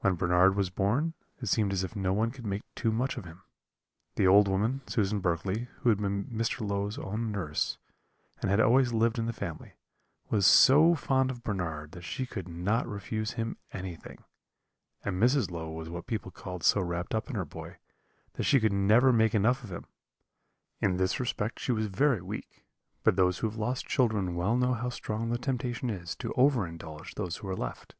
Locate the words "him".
3.24-3.40, 13.30-13.56, 19.72-19.86